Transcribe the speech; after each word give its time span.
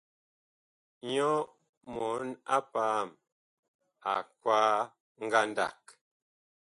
Nyɔ 1.11 1.29
mɔn-a-paam 1.93 3.09
ag 4.13 4.23
kwaa 4.41 4.77
ngandag. 5.25 5.79